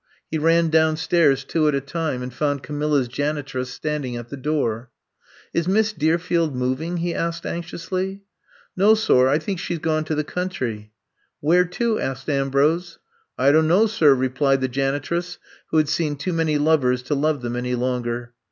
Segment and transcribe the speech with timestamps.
[0.31, 4.35] He ran downstairs two at a time and found Ca milla's janitress standing at the
[4.35, 4.89] door.
[5.53, 8.05] Is Miss Deerfield moving!'' he asked anxiously.
[8.07, 10.91] ^*' No, sor; I think she 's gone to the country.
[11.39, 12.97] ''Where to f" asked Ambrose.
[13.37, 15.37] I don't know, sor," replied the jani tress,
[15.69, 18.33] who had seen too many lovers to love them any longer.